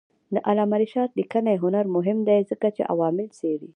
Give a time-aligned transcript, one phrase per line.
[0.33, 3.69] د علامه رشاد لیکنی هنر مهم دی ځکه چې عوامل څېړي.